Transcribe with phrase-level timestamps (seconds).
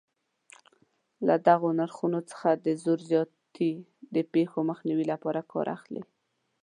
[1.27, 3.71] له دغو نرخونو څخه د زور زیاتي
[4.15, 6.03] د پېښو مخنیوي لپاره کار اخلي.